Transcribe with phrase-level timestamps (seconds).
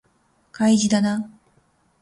[0.51, 1.29] 開示だな